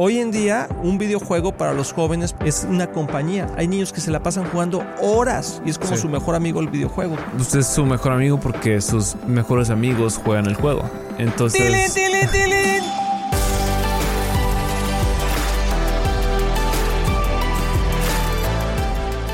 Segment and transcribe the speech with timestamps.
[0.00, 3.52] Hoy en día, un videojuego para los jóvenes es una compañía.
[3.56, 6.68] Hay niños que se la pasan jugando horas y es como su mejor amigo el
[6.68, 7.16] videojuego.
[7.36, 10.88] Usted es su mejor amigo porque sus mejores amigos juegan el juego.
[11.18, 11.60] Entonces.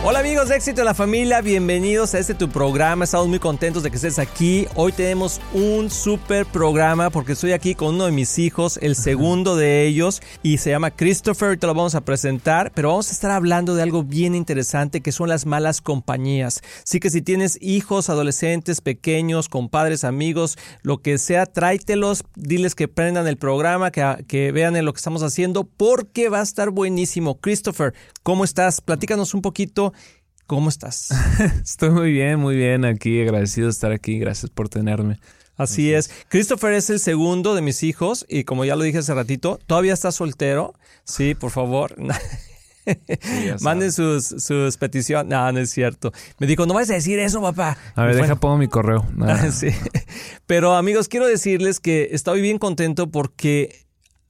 [0.07, 3.07] Hola amigos de Éxito de la Familia, bienvenidos a este tu programa.
[3.07, 4.67] Estamos muy contentos de que estés aquí.
[4.75, 9.57] Hoy tenemos un super programa porque estoy aquí con uno de mis hijos, el segundo
[9.57, 11.59] de ellos, y se llama Christopher.
[11.59, 15.11] te lo vamos a presentar, pero vamos a estar hablando de algo bien interesante que
[15.11, 16.61] son las malas compañías.
[16.83, 22.89] Así que si tienes hijos, adolescentes, pequeños, compadres, amigos, lo que sea, tráetelos, diles que
[22.89, 26.69] prendan el programa, que, que vean en lo que estamos haciendo, porque va a estar
[26.69, 27.41] buenísimo.
[27.41, 28.83] Christopher, ¿cómo estás?
[28.83, 29.95] Platícanos un poquito
[30.47, 31.09] ¿Cómo estás?
[31.63, 35.19] Estoy muy bien, muy bien aquí, agradecido de estar aquí, gracias por tenerme.
[35.57, 36.11] Así es.
[36.29, 39.95] Christopher es el segundo de mis hijos y como ya lo dije hace ratito, todavía
[39.95, 40.75] está soltero.
[41.05, 41.95] Sí, por favor.
[43.63, 45.31] Manden sus, sus peticiones.
[45.31, 46.13] No, no es cierto.
[46.39, 47.79] Me dijo, no vas a decir eso, papá.
[47.95, 49.07] A ver, deja pongo mi correo.
[49.53, 49.69] sí.
[50.47, 53.84] Pero amigos, quiero decirles que estoy bien contento porque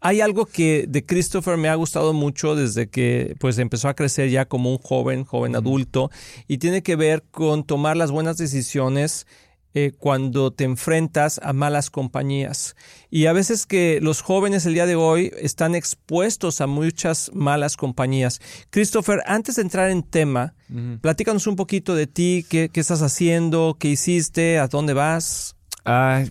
[0.05, 4.29] hay algo que de Christopher me ha gustado mucho desde que pues empezó a crecer
[4.29, 6.11] ya como un joven, joven adulto,
[6.47, 9.27] y tiene que ver con tomar las buenas decisiones
[9.73, 12.77] eh, cuando te enfrentas a malas compañías.
[13.09, 17.79] Y a veces que los jóvenes el día de hoy están expuestos a muchas malas
[17.79, 18.43] compañías.
[18.69, 20.55] Christopher, antes de entrar en tema,
[21.01, 25.57] platícanos un poquito de ti, qué, estás haciendo, qué hiciste, a dónde vas.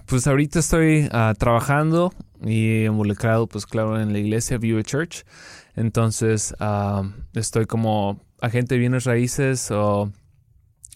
[0.05, 5.23] Pues ahorita estoy ah, trabajando y involucrado, pues claro, en la iglesia View Church.
[5.75, 10.11] Entonces, ah, estoy como agente de bienes raíces o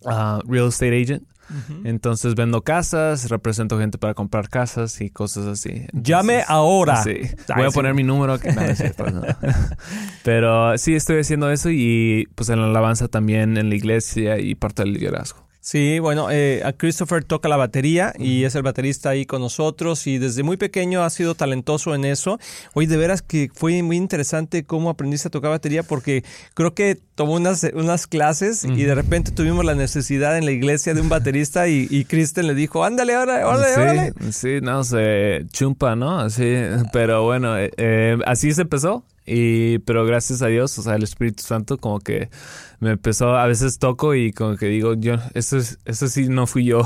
[0.05, 1.23] ah, real estate agent.
[1.85, 5.87] Entonces vendo casas, represento gente para comprar casas y cosas así.
[5.93, 7.01] Llame ahora.
[7.03, 7.21] Sí.
[7.55, 8.49] Voy a poner mi número aquí.
[10.23, 14.55] Pero sí, estoy haciendo eso y pues en la alabanza también en la iglesia y
[14.55, 15.46] parte del liderazgo.
[15.69, 20.17] Sí, bueno, eh, Christopher toca la batería y es el baterista ahí con nosotros y
[20.17, 22.39] desde muy pequeño ha sido talentoso en eso.
[22.73, 26.97] Hoy de veras que fue muy interesante cómo aprendiste a tocar batería porque creo que
[27.15, 31.09] tomó unas, unas clases y de repente tuvimos la necesidad en la iglesia de un
[31.09, 36.17] baterista y, y Kristen le dijo, ándale, ahora, órale, sí, Sí, no, se chumpa, ¿no?
[36.17, 36.49] Así,
[36.93, 39.03] pero bueno, eh, eh, así se empezó.
[39.27, 42.29] Y, pero gracias a Dios, o sea, el Espíritu Santo como que
[42.79, 46.47] me empezó, a veces toco y como que digo, yo, eso, es, eso sí no
[46.47, 46.83] fui yo.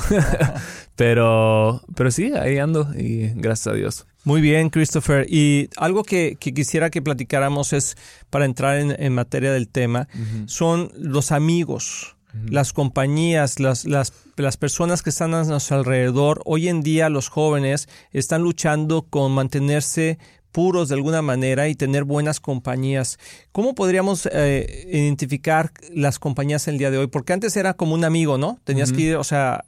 [0.96, 4.07] pero, pero sí, ahí ando y gracias a Dios.
[4.24, 5.25] Muy bien, Christopher.
[5.30, 7.96] Y algo que, quisiera que platicáramos es,
[8.31, 10.07] para entrar en, materia del tema,
[10.46, 12.16] son los amigos.
[12.47, 17.28] Las compañías, las, las, las personas que están a nuestro alrededor, hoy en día los
[17.28, 20.18] jóvenes están luchando con mantenerse
[20.51, 23.19] puros de alguna manera y tener buenas compañías.
[23.51, 27.07] ¿Cómo podríamos eh, identificar las compañías el día de hoy?
[27.07, 28.59] Porque antes era como un amigo, ¿no?
[28.63, 29.63] Tenías que ir, o sea,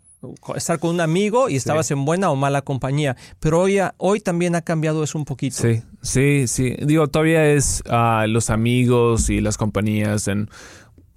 [0.56, 3.16] estar con un amigo y estabas en buena o mala compañía.
[3.40, 5.58] Pero hoy, hoy también ha cambiado eso un poquito.
[5.58, 6.76] Sí, sí, sí.
[6.80, 10.50] Digo, todavía es uh, los amigos y las compañías en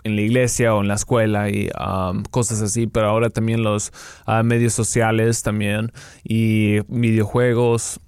[0.07, 3.93] en la iglesia o en la escuela y um, cosas así, pero ahora también los
[4.29, 5.91] uh, medios sociales también
[6.23, 7.99] y videojuegos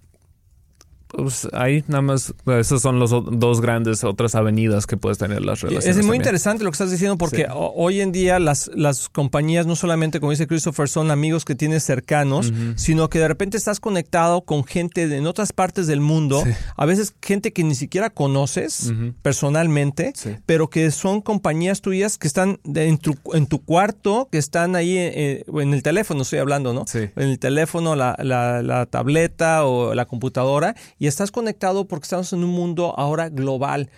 [1.23, 5.61] pues ahí nada más, esas son las dos grandes otras avenidas que puedes tener las
[5.61, 5.99] relaciones.
[5.99, 9.77] Es muy interesante lo que estás diciendo porque hoy en día las, las compañías no
[9.77, 14.43] solamente, como dice Christopher, son amigos que tienes cercanos, sino que de repente estás conectado
[14.43, 16.45] con gente de, en otras partes del mundo,
[16.77, 18.93] a veces gente que ni siquiera conoces
[19.23, 20.13] personalmente,
[20.47, 24.97] pero que son compañías tuyas que están en, tu, en tu cuarto, que están ahí
[24.97, 26.85] eh, en, el teléfono, estoy hablando, ¿no?
[26.95, 32.33] En el teléfono, la, la, la tableta o la computadora y estás conectado porque estamos
[32.33, 33.91] en un mundo ahora global.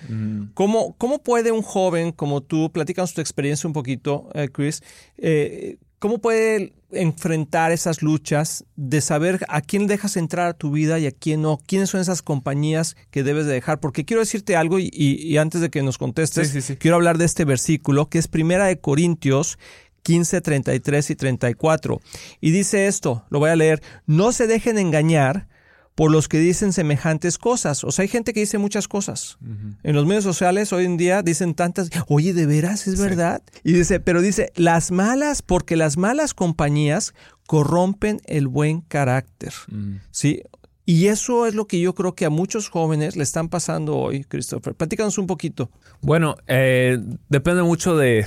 [0.55, 4.83] ¿Cómo, puede un joven como tú, platícanos tu experiencia un poquito, eh, Chris,
[5.19, 10.99] eh, cómo puede enfrentar esas luchas de saber a quién dejas entrar a tu vida
[10.99, 11.61] y a quién no?
[11.67, 13.81] ¿Quiénes son esas compañías que debes de dejar?
[13.81, 18.09] Porque quiero decirte algo y, antes de que nos contestes, quiero hablar de este versículo
[18.09, 19.59] que es Primera de Corintios
[20.03, 22.01] 15, 33 y 34.
[22.41, 25.49] Y dice esto, lo voy a leer, no se dejen engañar
[26.01, 27.85] por los que dicen semejantes cosas.
[27.85, 29.37] O sea, hay gente que dice muchas cosas.
[29.83, 33.43] En los medios sociales hoy en día dicen tantas, oye, ¿de veras es verdad?
[33.65, 37.13] Y dice, pero dice, las malas, porque las malas compañías
[37.47, 39.53] corrompen el buen carácter.
[40.11, 40.41] ¿Sí?
[40.87, 44.25] Y eso es lo que yo creo que a muchos jóvenes le están pasando hoy,
[44.25, 44.75] Christopher.
[44.75, 45.71] Platícanos un poquito.
[46.01, 46.99] Bueno, eh,
[47.29, 48.25] depende mucho de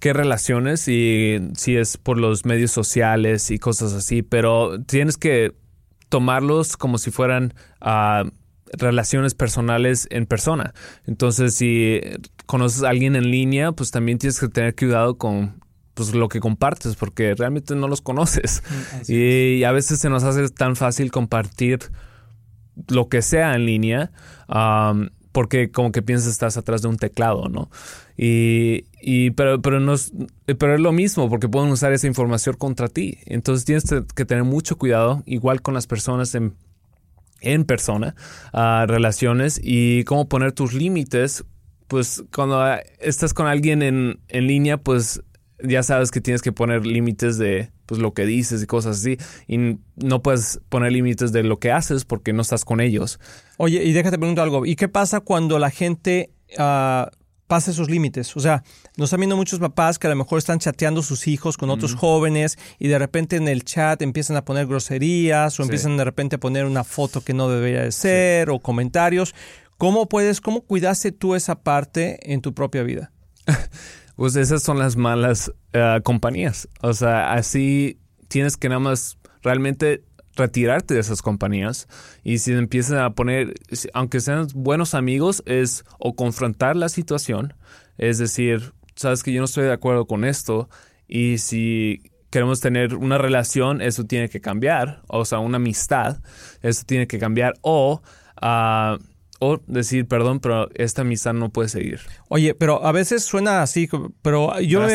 [0.00, 5.54] qué relaciones y si es por los medios sociales y cosas así, pero tienes que
[6.08, 8.28] tomarlos como si fueran uh,
[8.72, 10.74] relaciones personales en persona.
[11.06, 12.00] Entonces, si
[12.46, 15.60] conoces a alguien en línea, pues también tienes que tener cuidado con
[15.94, 18.62] pues lo que compartes porque realmente no los conoces.
[19.08, 21.80] Mm, y, a veces se nos hace tan fácil compartir
[22.86, 24.12] lo que sea en línea
[25.38, 27.70] porque como que piensas estás atrás de un teclado, ¿no?
[28.16, 30.12] Y, y pero, pero, no es,
[30.46, 33.18] pero es lo mismo porque pueden usar esa información contra ti.
[33.24, 33.84] Entonces tienes
[34.16, 36.56] que tener mucho cuidado, igual con las personas en,
[37.40, 38.16] en persona,
[38.52, 41.44] relaciones y cómo poner tus límites.
[41.86, 42.60] Pues cuando
[42.98, 45.22] estás con alguien en, en línea, pues
[45.62, 49.16] ya sabes que tienes que poner límites de pues lo que dices y cosas así
[49.48, 53.18] y no puedes poner límites de lo que haces porque no estás con ellos.
[53.56, 57.08] Oye, y déjate preguntar algo, ¿y qué pasa cuando la gente uh,
[57.46, 58.36] pasa esos límites?
[58.36, 58.62] O sea,
[58.98, 61.94] nos están viendo muchos papás que a lo mejor están chateando sus hijos con otros
[61.94, 66.36] jóvenes y de repente en el chat empiezan a poner groserías o empiezan de repente
[66.36, 69.34] a poner una foto que no debería de ser o comentarios.
[69.78, 73.12] ¿Cómo puedes, cómo cuidaste tú esa parte en tu propia vida?
[74.18, 76.68] Pues esas son las malas eh, compañías.
[76.82, 80.02] O sea, así tienes que nada más realmente
[80.34, 81.86] retirarte de esas compañías
[82.24, 83.54] y si empiezan a poner,
[83.94, 87.54] aunque sean buenos amigos, es o confrontar la situación,
[87.96, 90.68] es decir, sabes que yo no estoy de acuerdo con esto
[91.06, 96.18] y si queremos tener una relación, eso tiene que cambiar, o sea, una amistad,
[96.60, 98.02] eso tiene que cambiar o...
[98.42, 98.98] Uh,
[99.40, 102.00] o decir, perdón, pero esta misa no puede seguir.
[102.28, 103.88] Oye, pero a veces suena así,
[104.20, 104.86] pero yo,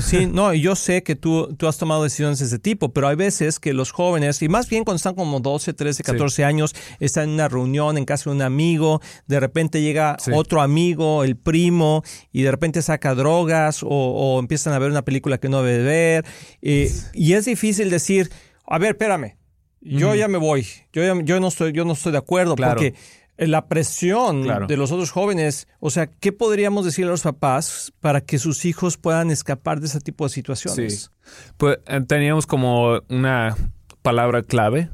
[0.00, 0.26] sí.
[0.32, 3.60] no, yo sé que tú, tú has tomado decisiones de ese tipo, pero hay veces
[3.60, 7.30] que los jóvenes, y más bien cuando están como 12, 13, 14 años, están en
[7.34, 12.02] una reunión en casa de un amigo, de repente llega otro amigo, el primo,
[12.32, 16.24] y de repente saca drogas o, empiezan a ver una película que no debe ver,
[16.62, 18.30] y es difícil decir,
[18.66, 19.36] a ver, espérame,
[19.84, 22.94] yo ya me voy, yo, yo, no, estoy, yo no estoy de acuerdo, porque eh,
[23.36, 25.66] la presión de los otros jóvenes.
[25.80, 29.86] O sea, ¿qué podríamos decirle a los papás para que sus hijos puedan escapar de
[29.86, 31.10] ese tipo de situaciones?
[31.56, 33.56] Pues eh, teníamos como una
[34.02, 34.90] palabra clave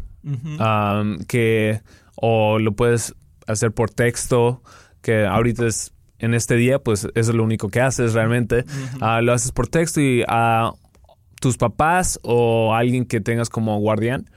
[1.27, 1.81] que
[2.15, 3.15] o lo puedes
[3.47, 4.63] hacer por texto,
[5.01, 8.65] que ahorita es en este día, pues eso es lo único que haces realmente.
[9.01, 10.73] Ah, lo haces por texto y a
[11.41, 14.31] tus papás o alguien que tengas como guardián.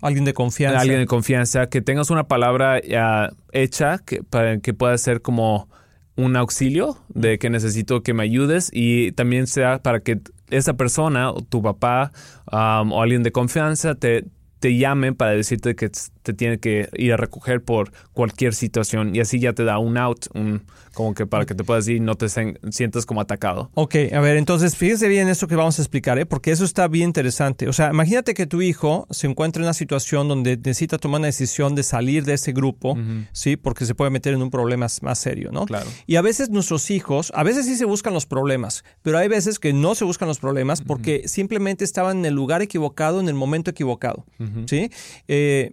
[0.00, 0.80] Alguien de confianza.
[0.80, 5.68] Alguien de confianza, que tengas una palabra ya hecha que, para que pueda ser como
[6.16, 10.20] un auxilio de que necesito que me ayudes y también sea para que
[10.50, 12.12] esa persona, o tu papá
[12.46, 14.24] o alguien de confianza te,
[14.58, 15.90] te llamen para decirte que
[16.22, 19.96] te tiene que ir a recoger por cualquier situación y así ya te da un
[19.96, 20.62] out, un,
[20.94, 23.70] como que para que te puedas ir y no te sientas como atacado.
[23.74, 26.26] Ok, a ver, entonces fíjese bien esto que vamos a explicar, ¿eh?
[26.26, 27.68] porque eso está bien interesante.
[27.68, 31.26] O sea, imagínate que tu hijo se encuentra en una situación donde necesita tomar una
[31.26, 32.96] decisión de salir de ese grupo,
[33.32, 33.56] ¿sí?
[33.56, 35.66] Porque se puede meter en un problema más serio, ¿no?
[35.66, 35.86] Claro.
[36.06, 39.58] Y a veces nuestros hijos, a veces sí se buscan los problemas, pero hay veces
[39.58, 43.34] que no se buscan los problemas porque simplemente estaban en el lugar equivocado, en el
[43.34, 44.24] momento equivocado,
[44.66, 44.90] ¿sí?
[45.28, 45.72] Eh,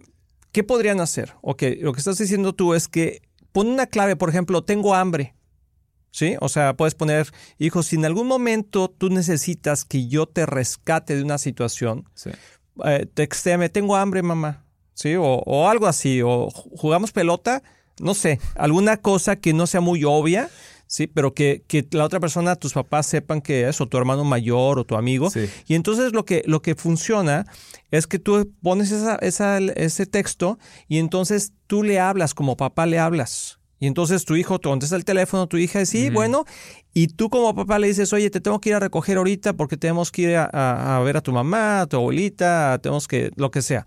[0.58, 1.34] ¿Qué podrían hacer?
[1.40, 3.22] Ok, lo que estás diciendo tú es que
[3.52, 5.36] pon una clave, por ejemplo, tengo hambre.
[6.10, 6.34] ¿Sí?
[6.40, 7.28] O sea, puedes poner,
[7.58, 12.30] hijo, si en algún momento tú necesitas que yo te rescate de una situación, sí.
[12.84, 13.06] eh,
[13.72, 14.64] tengo hambre, mamá.
[14.94, 15.14] ¿Sí?
[15.16, 17.62] O, algo así, o jugamos pelota,
[18.00, 20.50] no sé, alguna cosa que no sea muy obvia,
[20.88, 21.06] ¿sí?
[21.06, 24.80] Pero que, que, la otra persona, tus papás sepan que es, o tu hermano mayor,
[24.80, 25.30] o tu amigo.
[25.68, 27.46] Y entonces lo que, lo que funciona
[27.92, 32.86] es que tú pones esa, esa, ese texto y entonces tú le hablas como papá
[32.86, 33.60] le hablas.
[33.80, 36.44] Y entonces tu hijo te contesta el teléfono, tu hija dice, sí, bueno,
[36.92, 39.76] y tú como papá le dices, oye, te tengo que ir a recoger ahorita porque
[39.76, 43.52] tenemos que ir a, a ver a tu mamá, a tu abuelita, tenemos que, lo
[43.52, 43.86] que sea.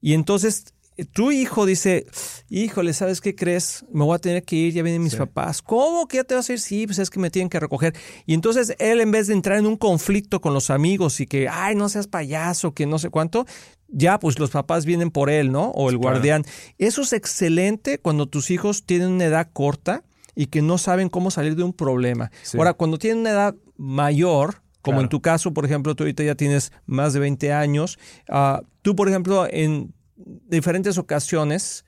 [0.00, 0.66] Y entonces
[1.04, 2.06] tu hijo dice,
[2.48, 3.84] híjole, ¿sabes qué crees?
[3.92, 5.60] Me voy a tener que ir, ya vienen mis papás.
[5.60, 6.60] ¿Cómo que ya te vas a ir?
[6.60, 7.94] Sí, pues es que me tienen que recoger.
[8.24, 11.48] Y entonces él, en vez de entrar en un conflicto con los amigos y que,
[11.48, 13.44] ay, no seas payaso, que no sé cuánto,
[13.88, 15.66] ya pues los papás vienen por él, ¿no?
[15.70, 16.44] O el guardián.
[16.78, 20.02] Eso es excelente cuando tus hijos tienen una edad corta
[20.34, 22.30] y que no saben cómo salir de un problema.
[22.54, 26.36] Ahora, cuando tienen una edad mayor, como en tu caso, por ejemplo, tú ahorita ya
[26.36, 27.98] tienes más de 20 años,
[28.28, 31.84] uh, tú, por ejemplo, en diferentes ocasiones,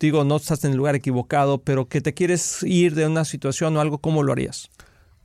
[0.00, 3.76] digo, no estás en el lugar equivocado, pero que te quieres ir de una situación
[3.76, 4.70] o algo, ¿cómo lo harías?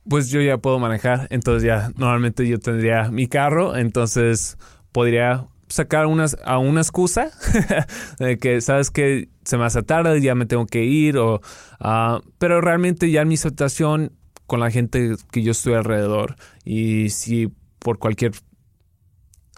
[0.08, 4.56] Pues yo ya puedo manejar, entonces ya normalmente yo tendría mi carro, entonces
[4.92, 7.30] podría sacar unas, a una excusa
[8.18, 11.40] de que sabes que se me hace tarde, ya me tengo que ir, o,
[11.80, 14.12] uh, pero realmente ya en mi situación
[14.46, 18.32] con la gente que yo estoy alrededor y si por cualquier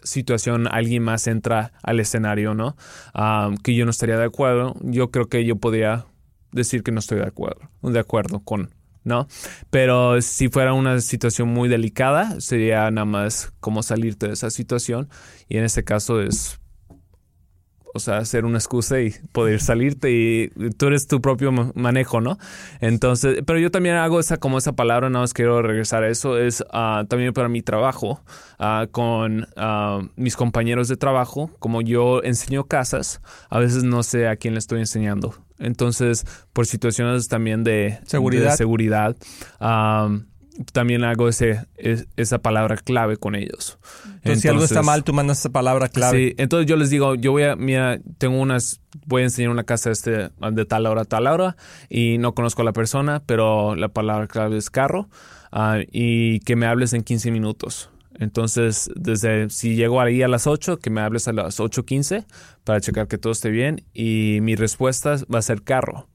[0.09, 2.77] situación alguien más entra al escenario, ¿no?
[3.63, 6.07] que yo no estaría de acuerdo, yo creo que yo podría
[6.53, 8.71] decir que no estoy de acuerdo, de acuerdo con,
[9.05, 9.27] ¿no?
[9.71, 15.09] Pero si fuera una situación muy delicada, sería nada más como salirte de esa situación
[15.49, 16.61] y en este caso es
[17.95, 22.39] o sea, hacer una excusa y poder salirte y tú eres tu propio manejo, ¿no?
[22.81, 26.39] Entonces, pero yo también hago esa como esa palabra, nada más quiero regresar a eso,
[26.39, 28.23] es ah, también para mi trabajo
[28.59, 34.29] ah, con ah, mis compañeros de trabajo, como yo enseño casas, a veces no sé
[34.29, 35.35] a quién le estoy enseñando.
[35.59, 39.17] Entonces, por situaciones también de seguridad, de seguridad
[40.73, 41.67] también hago ese,
[42.17, 43.79] esa palabra clave con ellos.
[44.17, 46.19] Entonces, si algo está mal, tú mandas esa palabra clave.
[46.19, 49.65] Sí, entonces yo les digo, yo voy a, mira, tengo unas, voy a enseñar una
[49.65, 51.57] casa este, de tal hora a tal hora
[51.89, 55.09] y no conozco a la persona, pero la palabra clave es carro
[55.53, 57.91] ah, y que me hables en 15 minutos.
[58.19, 62.27] Entonces, desde si llego ahí a las 8, que me hables a las 8.15
[62.65, 66.09] para checar que todo esté bien y mi respuesta va a ser carro.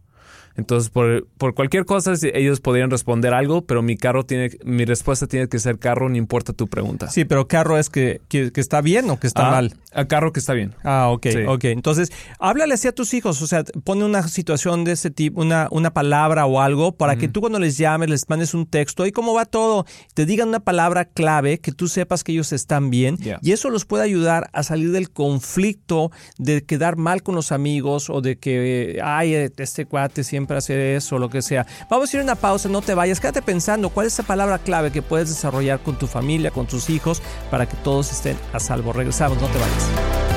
[0.55, 5.25] Entonces, por, por, cualquier cosa, ellos podrían responder algo, pero mi carro tiene, mi respuesta
[5.25, 7.09] tiene que ser carro, no importa tu pregunta.
[7.09, 9.73] Sí, pero carro es que, que, está bien o que está ah, mal.
[9.93, 10.75] A carro que está bien.
[10.83, 11.65] Ah, ok, ok.
[11.65, 15.67] Entonces, háblale así a tus hijos, o sea, pone una situación de ese tipo, una,
[15.71, 19.11] una palabra o algo, para que tú cuando les llames, les mandes un texto, y
[19.11, 23.17] cómo va todo, te digan una palabra clave, que tú sepas que ellos están bien,
[23.41, 28.09] y eso los puede ayudar a salir del conflicto de quedar mal con los amigos
[28.09, 31.65] o de que, ay, este cuate siempre hacer eso o lo que sea.
[31.89, 34.59] Vamos a ir a una pausa, no te vayas, quédate pensando cuál es esa palabra
[34.59, 37.21] clave que puedes desarrollar con tu familia, con tus hijos,
[37.51, 38.93] para que todos estén a salvo.
[38.93, 39.82] Regresamos, no te vayas.
[39.83, 40.32] Podcast.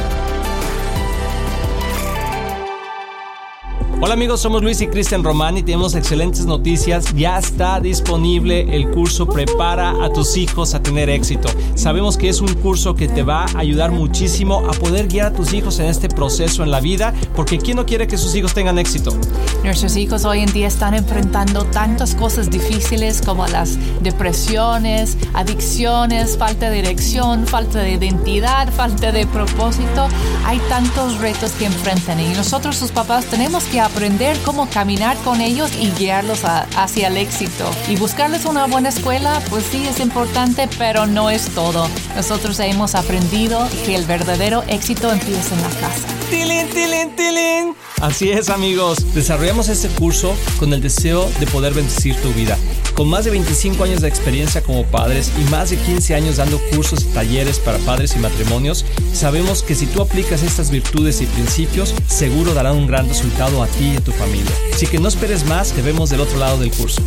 [3.98, 7.14] Hola amigos, somos Luis y Cristian Román y tenemos excelentes noticias.
[7.14, 11.48] Ya está disponible el curso Prepara a tus hijos a tener éxito.
[11.76, 15.32] Sabemos que es un curso que te va a ayudar muchísimo a poder guiar a
[15.32, 18.52] tus hijos en este proceso en la vida, porque ¿quién no quiere que sus hijos
[18.52, 19.16] tengan éxito?
[19.64, 26.68] Nuestros hijos hoy en día están enfrentando tantas cosas difíciles como las depresiones, adicciones, falta
[26.68, 30.06] de dirección, falta de identidad, falta de propósito.
[30.44, 35.40] Hay tantos retos que enfrentan y nosotros sus papás tenemos que aprender cómo caminar con
[35.40, 37.70] ellos y guiarlos hacia el éxito.
[37.88, 41.88] Y buscarles una buena escuela, pues sí es importante, pero no es todo.
[42.14, 46.06] Nosotros hemos aprendido que el verdadero éxito empieza en la casa.
[46.30, 47.74] ¡Tilín, tilín, tilín!
[48.00, 52.58] Así es amigos, desarrollamos este curso con el deseo de poder bendecir tu vida.
[52.94, 56.60] Con más de 25 años de experiencia como padres y más de 15 años dando
[56.70, 61.26] cursos y talleres para padres y matrimonios, sabemos que si tú aplicas estas virtudes y
[61.26, 64.52] principios, seguro darán un gran resultado a ti y a tu familia.
[64.74, 67.02] Así que no esperes más, te vemos del otro lado del curso.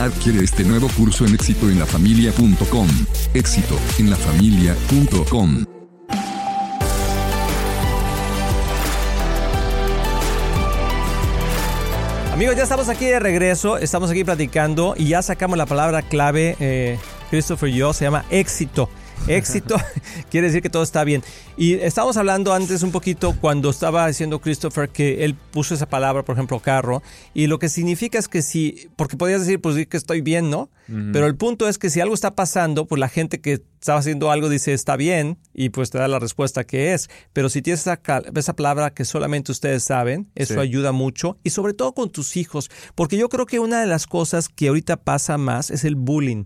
[0.00, 2.88] Adquiere este nuevo curso en éxitoenlafamilia.com.
[3.34, 5.77] Éxitoenlafamilia.com.
[12.38, 16.54] Amigos, ya estamos aquí de regreso, estamos aquí platicando y ya sacamos la palabra clave,
[16.60, 16.96] eh,
[17.30, 18.88] Christopher y yo, se llama éxito.
[19.26, 19.74] Éxito
[20.30, 21.24] quiere decir que todo está bien.
[21.56, 26.24] Y estábamos hablando antes un poquito cuando estaba diciendo Christopher que él puso esa palabra,
[26.24, 27.02] por ejemplo, carro,
[27.34, 30.70] y lo que significa es que si, porque podías decir, pues que estoy bien, ¿no?
[30.88, 34.30] Pero el punto es que si algo está pasando, pues la gente que estaba haciendo
[34.30, 37.10] algo dice está bien y pues te da la respuesta que es.
[37.32, 38.00] Pero si tienes esa,
[38.34, 42.70] esa palabra que solamente ustedes saben, eso ayuda mucho y sobre todo con tus hijos,
[42.94, 46.44] porque yo creo que una de las cosas que ahorita pasa más es el bullying.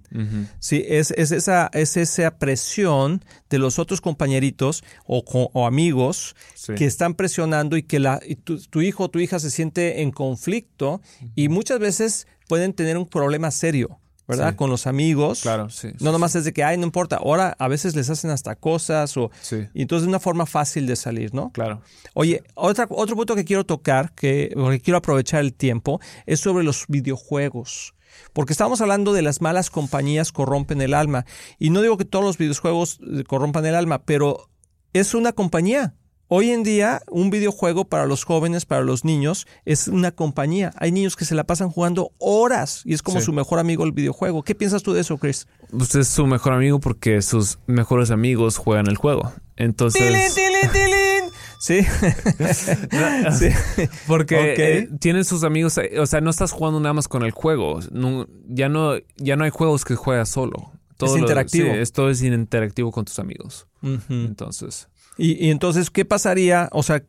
[0.58, 6.34] Sí, es, es, esa, es esa presión de los otros compañeritos o, amigos
[6.76, 11.00] que están presionando y que la, tu, hijo o tu hija se siente en conflicto
[11.34, 13.98] y muchas veces pueden tener un problema serio.
[14.26, 14.54] ¿Verdad?
[14.56, 15.42] Con los amigos.
[15.42, 15.88] Claro, sí.
[16.00, 17.16] no nomás es de que, ay, no importa.
[17.16, 19.30] Ahora a veces les hacen hasta cosas o...
[19.74, 21.50] Y entonces es una forma fácil de salir, ¿no?
[21.52, 21.82] Claro.
[22.14, 26.64] Oye, otra, otro punto que quiero tocar, que, porque quiero aprovechar el tiempo, es sobre
[26.64, 27.94] los videojuegos.
[28.32, 31.24] Porque estamos hablando de las malas compañías corrompen el alma.
[31.58, 34.48] Y no digo que todos los videojuegos eh, corrompan el alma, pero
[34.92, 35.94] es una compañía.
[36.34, 40.72] Hoy en día, un videojuego para los jóvenes, para los niños, es una compañía.
[40.78, 43.92] Hay niños que se la pasan jugando horas y es como su mejor amigo el
[43.92, 44.42] videojuego.
[44.42, 45.46] ¿Qué piensas tú de eso, Chris?
[45.72, 49.30] Usted es su mejor amigo porque sus mejores amigos juegan el juego.
[49.56, 50.00] Entonces.
[50.00, 51.30] ¡Tilín, tilín, tilín!
[51.60, 51.82] Sí.
[53.38, 53.88] sí.
[54.06, 57.32] Porque eh, tienen sus amigos, eh, o sea, no estás jugando nada más con el
[57.32, 57.80] juego.
[58.48, 60.72] ya, no, ya no hay juegos que juegas solo.
[60.96, 61.68] Todo es interactivo.
[61.72, 63.66] esto es interactivo con tus amigos.
[64.08, 64.88] Entonces.
[65.16, 66.68] Y, entonces, ¿qué pasaría?
[66.72, 67.02] O sea,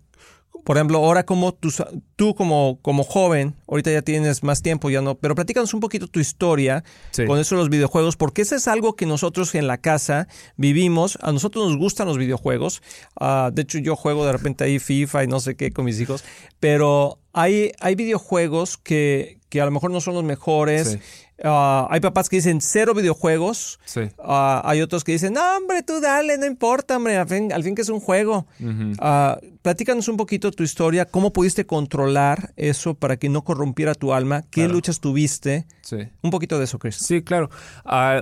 [0.63, 1.74] por ejemplo, ahora como tú,
[2.15, 6.07] tú como, como joven, ahorita ya tienes más tiempo, ya no, pero platícanos un poquito
[6.07, 6.83] tu historia
[7.27, 11.17] con eso de los videojuegos, porque eso es algo que nosotros en la casa vivimos,
[11.22, 12.81] a nosotros nos gustan los videojuegos,
[13.19, 16.00] ah, de hecho yo juego de repente ahí FIFA y no sé qué con mis
[16.00, 16.24] hijos,
[16.62, 20.98] pero hay, hay videojuegos que, que a lo mejor no son los mejores.
[21.43, 23.79] Ah, hay papás que dicen cero videojuegos.
[24.19, 27.63] Ah, hay otros que dicen, no, hombre, tú dale, no importa, hombre, al fin, al
[27.63, 28.47] fin que es un juego.
[28.59, 34.13] Uh platícanos un poquito tu historia, cómo pudiste controlar eso para que no corrompiera tu
[34.13, 35.65] alma, qué luchas tuviste.
[35.82, 35.98] Sí.
[36.22, 36.96] Un poquito de eso, Chris.
[36.98, 37.50] Sí, claro.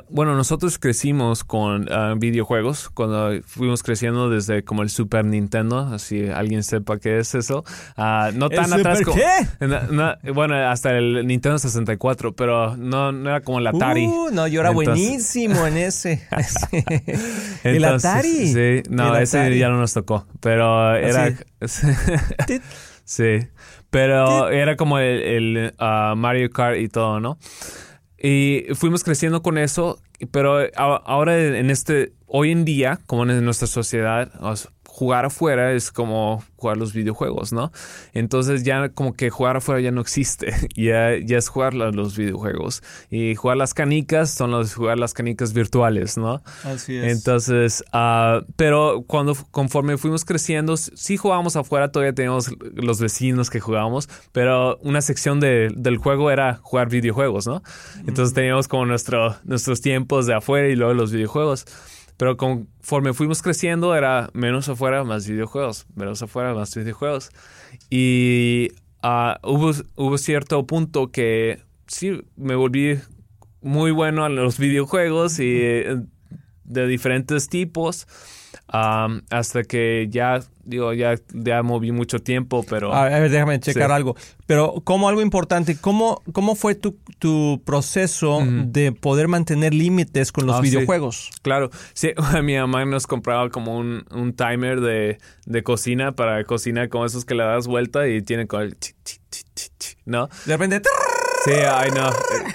[0.09, 6.63] bueno, nosotros crecimos con videojuegos cuando fuimos creciendo desde como el Super Nintendo, así alguien
[6.63, 7.65] sepa qué es eso.
[7.97, 10.31] no tan atrás ¿Qué?
[10.31, 14.05] bueno, hasta el Nintendo 64, pero no no, era como el Atari.
[14.05, 16.21] Uh, no, yo era buenísimo en ese.
[17.63, 18.53] el Atari.
[18.53, 20.25] Sí, no, ese ya no nos tocó.
[20.39, 21.30] Pero era.
[23.05, 23.39] sí.
[23.89, 27.37] Pero era como el, uh, Mario Kart y todo, ¿no?
[28.17, 29.99] Y fuimos creciendo con eso,
[30.31, 34.31] pero ahora en este, hoy en día, como en nuestra sociedad,
[35.01, 37.71] jugar afuera es como jugar los videojuegos, ¿no?
[38.13, 42.83] Entonces ya como que jugar afuera ya no existe, ya, ya es jugar los videojuegos.
[43.09, 46.43] Y jugar las canicas son los jugar las canicas virtuales, ¿no?
[46.63, 47.17] Así es.
[47.17, 53.59] Entonces, uh, pero cuando conforme fuimos creciendo, sí jugábamos afuera, todavía teníamos los vecinos que
[53.59, 57.63] jugábamos, pero una sección de, del juego era jugar videojuegos, ¿no?
[58.05, 61.65] Entonces teníamos como nuestro, nuestros tiempos de afuera y luego los videojuegos.
[62.21, 67.31] Pero conforme fuimos creciendo era menos afuera, más videojuegos, menos afuera, más videojuegos.
[67.89, 68.67] Y
[69.01, 72.99] uh, hubo, hubo cierto punto que sí me volví
[73.63, 75.97] muy bueno a los videojuegos y eh,
[76.63, 78.05] de diferentes tipos
[78.67, 82.93] hasta que ya, digo, ya, ya moví mucho tiempo, pero...
[82.93, 84.15] A ver, déjame checar algo.
[84.47, 90.47] Pero como algo importante, ¿cómo, cómo fue tu, tu proceso de poder mantener límites con
[90.47, 91.29] los ah, videojuegos?
[91.43, 92.13] Claro, sí,
[92.43, 97.25] mi mamá nos compraba como un, un timer de, de, cocina para cocinar como esos
[97.25, 98.77] que le das vuelta y tiene como el...
[100.05, 100.27] ¿No?
[100.45, 100.81] De repente...
[101.43, 102.09] Sí, ay no,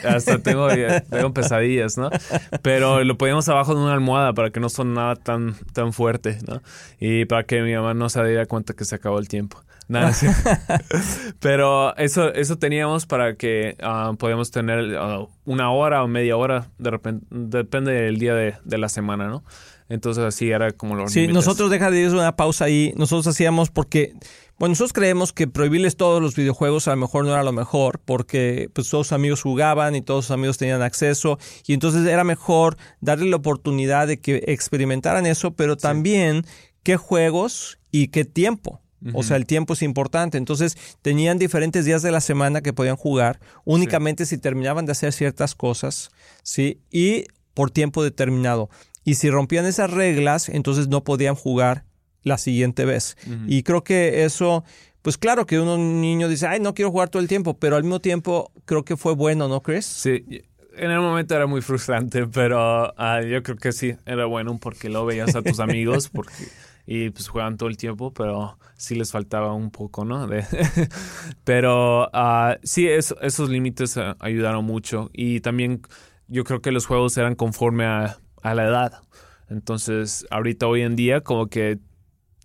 [0.08, 2.10] hasta tengo, tengo pesadillas, ¿no?
[2.62, 6.62] Pero lo poníamos abajo de una almohada para que no sonara tan, tan fuerte, ¿no?
[7.00, 9.62] Y para que mi mamá no se diera cuenta que se acabó el tiempo.
[9.88, 10.26] Nada, sí.
[11.40, 16.68] Pero eso, eso teníamos para que uh, podíamos tener ah, una hora o media hora,
[16.78, 19.44] de repente, depende del día de, de la semana, ¿no?
[19.88, 22.92] Entonces así era como lo Sí, nosotros deja de ir una pausa ahí.
[22.96, 24.14] Nosotros hacíamos porque
[24.58, 28.00] bueno, nosotros creemos que prohibirles todos los videojuegos a lo mejor no era lo mejor,
[28.04, 32.24] porque pues todos sus amigos jugaban y todos sus amigos tenían acceso, y entonces era
[32.24, 36.44] mejor darle la oportunidad de que experimentaran eso, pero también
[36.82, 38.80] qué juegos y qué tiempo.
[39.14, 40.36] O sea, el tiempo es importante.
[40.36, 45.12] Entonces, tenían diferentes días de la semana que podían jugar, únicamente si terminaban de hacer
[45.12, 46.10] ciertas cosas,
[46.42, 46.80] ¿sí?
[46.90, 48.68] Y por tiempo determinado.
[49.04, 51.85] Y si rompían esas reglas, entonces no podían jugar
[52.26, 53.16] la siguiente vez.
[53.46, 54.64] Y creo que eso,
[55.00, 57.84] pues claro que uno niño dice, ay, no quiero jugar todo el tiempo, pero al
[57.84, 59.86] mismo tiempo creo que fue bueno, ¿no crees?
[59.86, 60.24] Sí,
[60.76, 64.88] en el momento era muy frustrante, pero ah, yo creo que sí, era bueno porque
[64.88, 66.48] lo veías a tus amigos porque,
[66.84, 70.28] y pues juegan todo el tiempo, pero sí les faltaba un poco, ¿no?
[71.44, 75.80] pero uh, sí, esos límites ah, ayudaron mucho y también
[76.26, 79.00] yo creo que los juegos eran conforme a, a la edad.
[79.48, 81.78] Entonces, ahorita hoy en día como que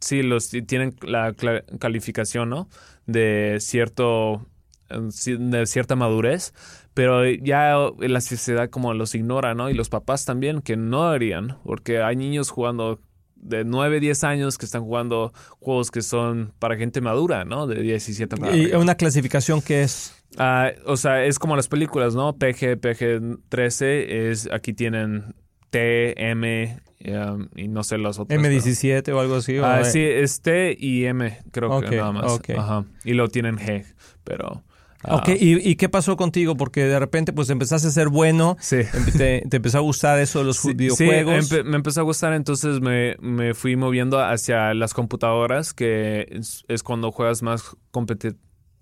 [0.01, 1.33] sí, los tienen la
[1.79, 2.67] calificación, ¿no?
[3.05, 4.45] De cierto
[4.89, 6.53] de cierta madurez,
[6.93, 9.69] pero ya la sociedad como los ignora, ¿no?
[9.69, 12.99] Y los papás también que no harían, porque hay niños jugando
[13.35, 17.67] de 9, 10 años que están jugando juegos que son para gente madura, ¿no?
[17.67, 20.13] De 17 para ¿Y una clasificación que es?
[20.37, 22.33] Ah, o sea, es como las películas, ¿no?
[22.33, 25.35] PG, PG-13, es, aquí tienen
[25.69, 28.39] T, M, Um, y no sé los otros.
[28.39, 29.57] M17 o algo así.
[29.57, 32.39] Ah, sí, es T y M, creo que nada más.
[32.57, 32.85] Ajá.
[33.03, 33.85] Y lo tienen G,
[34.23, 34.63] pero.
[35.03, 35.15] Ah.
[35.15, 36.55] Ok, ¿Y, qué pasó contigo?
[36.55, 38.81] Porque de repente pues empezaste a ser bueno, sí.
[39.17, 41.47] te, empezó a gustar eso de los videojuegos.
[41.47, 46.27] Sí, me empezó a gustar, entonces me, me, fui moviendo hacia las computadoras, que
[46.67, 48.39] es, cuando juegas más competitivo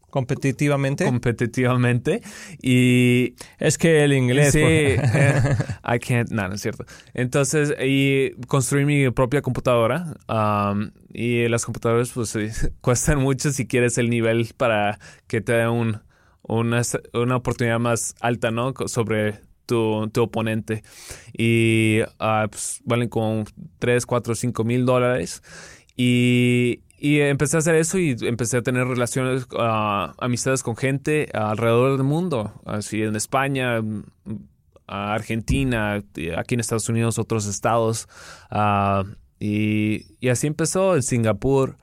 [0.09, 1.05] competitivamente.
[1.05, 2.21] Competitivamente.
[2.61, 3.35] Y.
[3.57, 4.53] Es que el inglés.
[4.53, 4.59] Sí.
[4.61, 6.29] Eh, I can't.
[6.31, 6.85] No, no es cierto.
[7.13, 10.13] Entonces, y construí mi propia computadora.
[10.27, 12.35] Um, y las computadoras, pues,
[12.81, 16.01] cuestan mucho si quieres el nivel para que te dé un,
[16.43, 16.81] una,
[17.13, 18.73] una oportunidad más alta, ¿no?
[18.87, 20.83] Sobre tu, tu, oponente.
[21.37, 23.43] Y uh, pues, valen como
[23.79, 25.43] 3, 4, 5 mil dólares.
[25.95, 31.29] Y y empecé a hacer eso y empecé a tener relaciones, ah, amistades con gente
[31.33, 33.81] alrededor del mundo, así en España,
[34.85, 36.03] Argentina,
[36.37, 38.07] aquí en Estados Unidos, otros estados.
[38.49, 39.03] Ah,
[39.39, 41.77] y, y, así empezó en Singapur.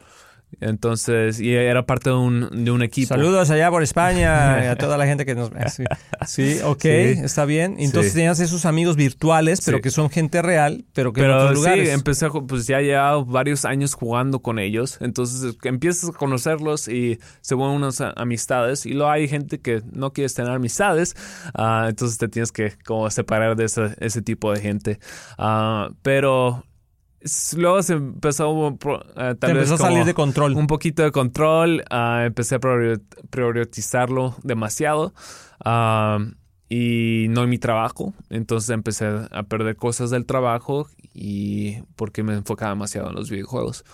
[0.61, 3.09] Entonces, y era parte de un, de un equipo.
[3.09, 5.67] Saludos allá por España y a toda la gente que nos ve.
[6.27, 7.77] Sí, ok, está bien.
[7.79, 11.89] Entonces tenías esos amigos virtuales, pero que son gente real, pero que en otros lugares.
[11.89, 14.99] Sí, empecé, pues ya llevado varios años jugando con ellos.
[15.01, 18.87] Entonces empiezas a conocerlos y se vuelven unas amistades.
[18.87, 21.15] Y luego hay gente que no quieres tener amistades,
[21.57, 24.99] uh, entonces te tienes que como separar de ese, ese tipo de gente.
[25.39, 26.65] Uh, pero
[27.57, 28.69] luego se empezó
[29.17, 30.55] eh, empezó a salir de control.
[30.57, 31.85] Un poquito de control.
[31.91, 32.61] Ah, empecé a
[33.31, 35.13] priorizarlo demasiado.
[35.65, 36.19] Ah,
[36.69, 38.15] y no en mi trabajo.
[38.31, 43.85] Entonces empecé a perder cosas del trabajo y porque me enfocaba demasiado en los videojuegos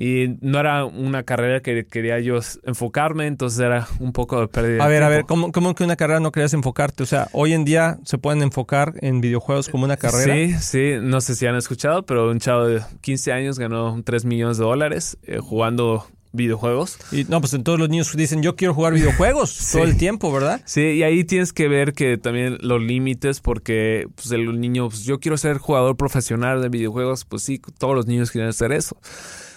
[0.00, 4.82] y no era una carrera que quería yo enfocarme, entonces era un poco de pérdida.
[4.82, 7.02] A ver, a ver, ¿cómo, ¿cómo, que una carrera no querías enfocarte?
[7.02, 10.34] O sea, hoy en día se pueden enfocar en videojuegos como una carrera.
[10.34, 14.24] Sí, sí, no sé si han escuchado, pero un chavo de 15 años ganó 3
[14.24, 16.96] millones de dólares eh, jugando videojuegos.
[17.12, 20.62] Y no, pues todos los niños dicen, yo quiero jugar videojuegos todo el tiempo, ¿verdad?
[20.64, 25.04] Sí, y ahí tienes que ver que también los límites, porque pues, el niño, pues
[25.04, 28.96] yo quiero ser jugador profesional de videojuegos, pues sí, todos los niños quieren hacer eso.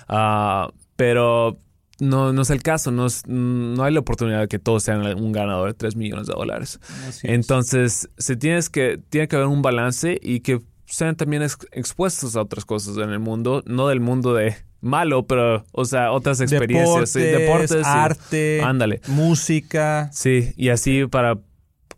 [0.07, 1.59] Ah, pero
[1.99, 5.31] no, no es el caso, no, no hay la oportunidad de que todos sean un
[5.31, 6.79] ganador de 3 millones de dólares.
[7.23, 12.41] Entonces, se tienes que, tiene que haber un balance y que sean también expuestos a
[12.41, 17.13] otras cosas en el mundo, no del mundo de malo, pero, o sea, otras experiencias,
[17.13, 20.09] deportes, arte, ándale, música.
[20.11, 21.39] Sí, y así para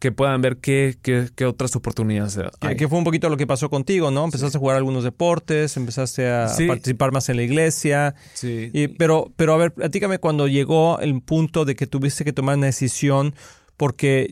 [0.05, 2.75] que puedan ver qué, qué, otras oportunidades hay.
[2.75, 4.23] Que, fue un poquito lo que pasó contigo, ¿no?
[4.23, 8.13] Empezaste a jugar algunos deportes, empezaste a participar más en la iglesia.
[8.35, 8.69] Sí.
[8.71, 12.55] Y, pero, pero a ver, platícame cuando llegó el punto de que tuviste que tomar
[12.55, 13.33] una decisión
[13.77, 14.29] porque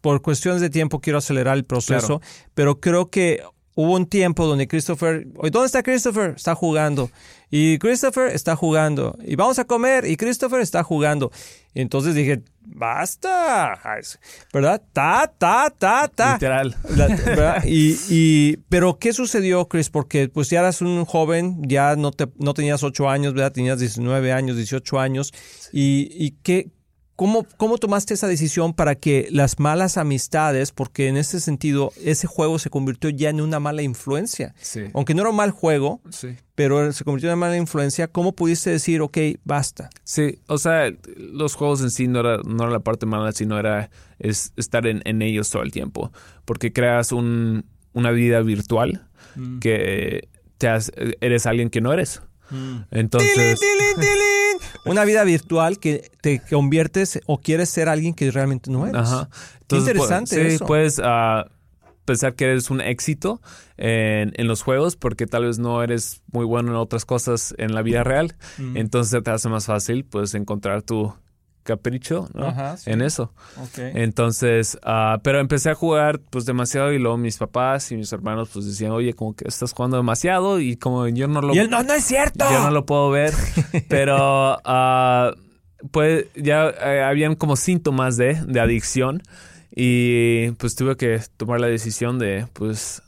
[0.00, 2.22] por cuestiones de tiempo quiero acelerar el proceso,
[2.54, 3.42] pero creo que
[3.74, 6.34] hubo un tiempo donde Christopher, ¿dónde está Christopher?
[6.36, 7.10] Está jugando.
[7.50, 9.16] Y Christopher está jugando.
[9.24, 10.06] Y vamos a comer.
[10.06, 11.30] Y Christopher está jugando.
[11.72, 13.78] Y entonces dije, basta.
[14.52, 14.82] ¿Verdad?
[14.92, 16.34] Ta, ta, ta, ta.
[16.34, 16.76] Literal.
[17.64, 19.90] Y, y, pero, ¿qué sucedió, Chris?
[19.90, 23.52] Porque pues ya eras un joven, ya no, te, no tenías 8 años, ¿verdad?
[23.52, 25.32] Tenías 19 años, 18 años.
[25.72, 26.70] ¿Y, y qué,
[27.16, 32.26] ¿Cómo, ¿Cómo tomaste esa decisión para que las malas amistades, porque en ese sentido ese
[32.26, 34.52] juego se convirtió ya en una mala influencia?
[34.60, 34.82] Sí.
[34.94, 36.36] Aunque no era un mal juego, sí.
[36.56, 39.90] pero se convirtió en una mala influencia, ¿cómo pudiste decir, ok, basta?
[40.02, 43.60] Sí, o sea, los juegos en sí no era, no era la parte mala, sino
[43.60, 46.12] era es, estar en, en, ellos todo el tiempo,
[46.44, 49.60] porque creas un, una vida virtual mm.
[49.60, 50.68] que te
[51.20, 52.22] eres alguien que no eres.
[52.50, 52.78] Mm.
[52.90, 53.60] Entonces...
[54.84, 59.00] Una vida virtual que te conviertes o quieres ser alguien que realmente no eres.
[59.00, 59.28] Ajá.
[59.70, 60.66] interesante pues, eso.
[60.66, 61.48] Puedes uh,
[62.04, 63.40] pensar que eres un éxito
[63.76, 67.74] en, en, los juegos porque tal vez no eres muy bueno en otras cosas en
[67.74, 68.34] la vida real.
[68.58, 68.76] Mm.
[68.76, 71.14] Entonces te hace más fácil pues encontrar tu,
[71.64, 72.54] capricho ¿no?
[72.86, 73.32] en eso.
[73.76, 78.50] Entonces, uh, pero empecé a jugar pues demasiado y luego mis papás y mis hermanos
[78.52, 81.54] pues decían, oye, como que estás jugando demasiado y como yo no lo...
[81.54, 82.44] Y él, no, no es cierto.
[82.50, 83.32] Yo no lo puedo ver,
[83.88, 85.34] pero uh,
[85.90, 89.22] pues ya eh, habían como síntomas de, de adicción
[89.74, 93.02] y pues tuve que tomar la decisión de pues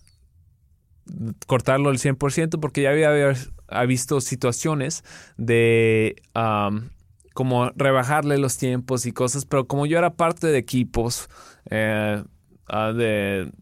[1.46, 5.04] cortarlo al 100% porque ya había, había visto situaciones
[5.36, 6.16] de...
[6.34, 6.88] Um,
[7.36, 11.28] como rebajarle los tiempos y cosas, pero como yo era parte de equipos,
[11.68, 12.24] eh,
[12.66, 13.52] ah, de,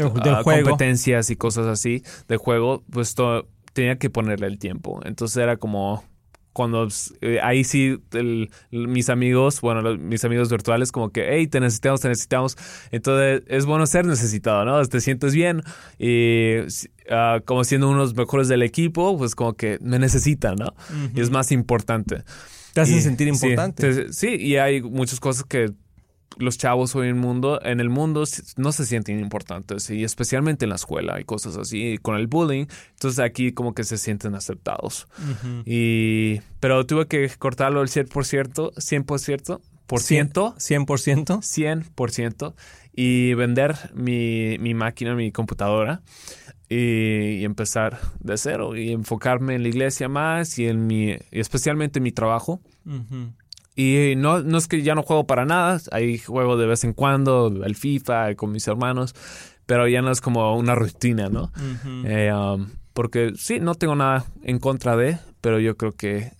[0.00, 3.14] ah, competencias y cosas así de juego, pues
[3.74, 5.00] tenía que ponerle el tiempo.
[5.04, 6.02] Entonces era como
[6.54, 6.88] cuando
[7.20, 8.02] eh, ahí sí
[8.70, 12.56] mis amigos, bueno, mis amigos virtuales como que, hey, te necesitamos, te necesitamos.
[12.90, 14.82] Entonces es bueno ser necesitado, ¿no?
[14.86, 15.62] Te sientes bien
[15.98, 16.54] y
[17.10, 20.72] ah, como siendo unos mejores del equipo, pues como que me necesitan, ¿no?
[21.14, 22.24] Y es más importante.
[22.72, 24.12] Te hacen sentir importante.
[24.12, 25.72] Sí, y hay muchas cosas que
[26.38, 28.24] los chavos hoy en, el mundo, en el mundo
[28.56, 32.66] no se sienten importantes y especialmente en la escuela y cosas así, con el bullying,
[32.90, 35.08] entonces aquí como que se sienten aceptados.
[35.64, 42.54] y, pero tuve que cortarlo el 100%, 100%, por ciento, 100%, 100%
[42.94, 46.02] y vender mi, mi máquina, mi computadora
[46.68, 52.02] y, empezar de cero y enfocarme en la iglesia más y en mi, especialmente en
[52.02, 52.60] mi trabajo.
[53.74, 56.92] Y no, no es que ya no juego para nada, ahí juego de vez en
[56.92, 59.14] cuando, el FIFA con mis hermanos,
[59.66, 61.52] pero ya no es como una rutina, ¿no?
[62.04, 66.32] Eh, um, porque sí, no tengo nada en contra de, pero yo creo que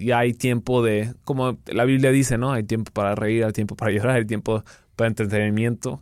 [0.00, 2.52] ya hay tiempo de, como la Biblia dice, ¿no?
[2.52, 4.64] Hay tiempo para reír, hay tiempo para llorar, hay tiempo
[4.96, 6.00] para entretenimiento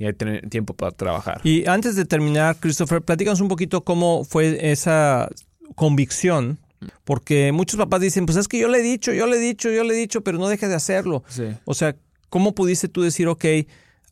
[0.00, 0.14] y hay
[0.48, 1.42] tiempo para trabajar.
[1.44, 5.28] Y antes de terminar, Christopher, platícanos un poquito cómo fue esa
[5.74, 6.58] convicción
[7.04, 9.70] porque muchos papás dicen, pues es que yo le he dicho, yo le he dicho,
[9.70, 11.22] yo le he dicho, pero no deja de hacerlo.
[11.66, 11.96] O sea,
[12.30, 13.44] ¿cómo pudiste tú decir, ok,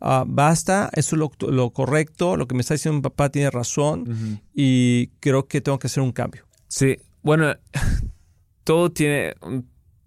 [0.03, 4.43] uh, basta, eso es lo, correcto, lo que me está diciendo mi papá tiene razón
[4.55, 6.45] y creo que tengo que hacer un cambio?
[6.67, 7.55] Sí, bueno,
[8.65, 9.33] todo tiene,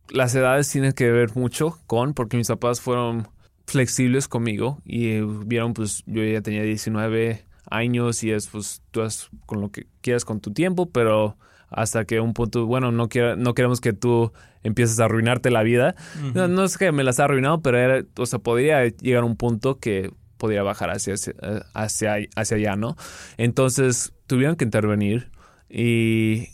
[0.09, 3.27] las edades tienen que ver mucho con, porque mis papás fueron
[3.71, 9.29] flexibles conmigo y vieron, pues yo ya tenía 19 años y es, pues tú haz
[9.45, 11.37] con lo que quieras con tu tiempo, pero
[11.69, 13.07] hasta que un punto, bueno, no,
[13.37, 15.95] no queremos que tú empieces a arruinarte la vida.
[16.33, 19.37] no, es que me las ha arruinado, pero era, o sea, podría llegar a un
[19.37, 21.15] punto que podría bajar hacia,
[21.73, 22.97] hacia, hacia allá, ¿no?
[23.37, 25.29] Entonces tuvieron que intervenir
[25.69, 26.49] y,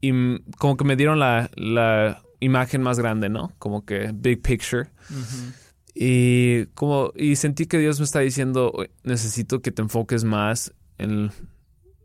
[0.00, 0.12] y
[0.58, 3.52] como que me dieron la, la, imagen más grande, ¿no?
[3.58, 4.90] Como que big picture.
[5.94, 8.72] Y como y sentí que Dios me está diciendo,
[9.04, 11.30] necesito que te enfoques más en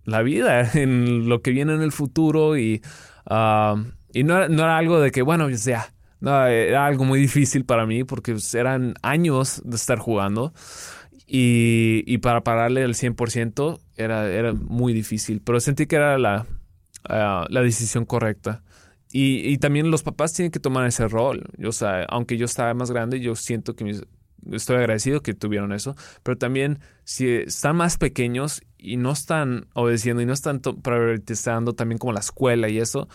[0.06, 2.82] la vida, en lo que viene en el futuro y,
[3.26, 7.66] ah, y no, no, era algo de que, bueno, o sea, era algo muy difícil
[7.66, 10.54] para mí porque pues, eran años de estar jugando.
[11.32, 16.48] Y, y para pararle el 100% era, era muy difícil, pero sentí que era la,
[17.08, 18.64] ah, la decisión correcta.
[19.12, 21.50] Y, y, también los papás tienen que tomar ese rol.
[21.66, 24.04] O sea, aunque yo estaba más grande, yo siento que mis,
[24.52, 30.22] estoy agradecido que tuvieron eso, pero también si están más pequeños y no están obedeciendo
[30.22, 33.08] y no están priorizando también como la escuela y eso,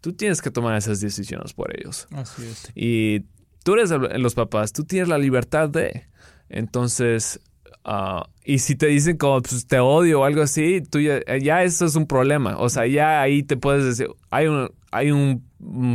[0.00, 2.06] tú tienes que tomar esas decisiones por ellos.
[2.12, 2.72] Así es.
[2.74, 3.24] Y
[3.62, 6.06] tú eres los papás, tú tienes la libertad de.
[6.48, 7.40] Entonces,
[7.84, 11.62] ah, y si te dicen como pues, te odio o algo así, tú ya, ya,
[11.62, 12.56] eso es un problema.
[12.58, 15.48] O sea, ya ahí te puedes decir, hay un, hay un,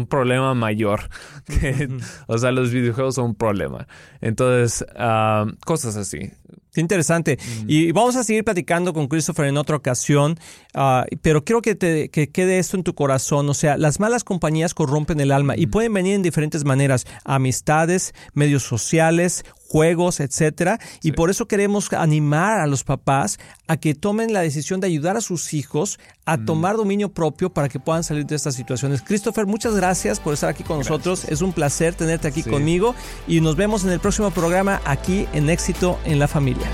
[0.09, 1.09] problema mayor.
[2.27, 3.87] o sea, los videojuegos son un problema.
[4.21, 6.31] Entonces, ah, cosas así.
[6.75, 7.39] Interesante.
[7.67, 10.37] Y vamos a seguir platicando con Christopher en otra ocasión,
[10.73, 13.49] ah, pero quiero que, te, que quede esto en tu corazón.
[13.49, 17.05] O sea, las malas compañías corrompen el alma y pueden venir en diferentes maneras.
[17.23, 20.79] Amistades, medios sociales, juegos, etcétera.
[21.01, 25.17] Y por eso queremos animar a los papás a que tomen la decisión de ayudar
[25.17, 29.01] a sus hijos a tomar dominio propio para que puedan salir de estas situaciones.
[29.01, 31.25] Christopher, muchas gracias por estar aquí con nosotros.
[31.25, 32.95] Es un placer tenerte aquí conmigo
[33.27, 36.67] y nos vemos en el próximo programa aquí en Éxito en la Familia.